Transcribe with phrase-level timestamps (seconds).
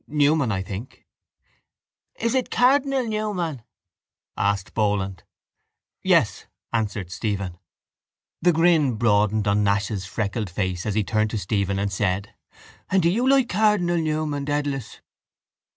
[0.07, 1.05] —Newman, I think.
[2.19, 3.61] —Is it Cardinal Newman?
[4.35, 5.23] asked Boland.
[6.01, 7.59] —Yes, answered Stephen.
[8.41, 12.33] The grin broadened on Nash's freckled face as he turned to Stephen and said:
[12.89, 15.01] —And do you like Cardinal Newman, Dedalus?